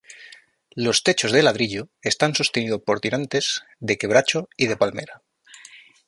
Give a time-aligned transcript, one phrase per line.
[0.73, 5.21] Los techos de ladrillos están sostenidos por tirantes de quebracho y de palmera.